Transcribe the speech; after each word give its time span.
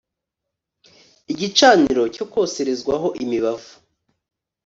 Igicaniro 1.31 2.03
cyokoserezwaho 2.13 3.07
imibavu 3.23 3.71